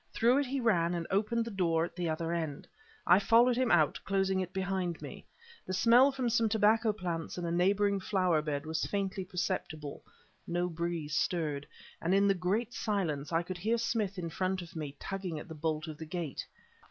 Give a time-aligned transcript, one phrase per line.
[0.15, 2.67] Through it he ran and opened the door at the other end.
[3.05, 5.27] I followed him out, closing it behind me.
[5.67, 10.01] The smell from some tobacco plants in a neighboring flower bed was faintly perceptible;
[10.47, 11.67] no breeze stirred;
[12.01, 15.47] and in the great silence I could hear Smith, in front of me, tugging at
[15.47, 16.47] the bolt of the gate.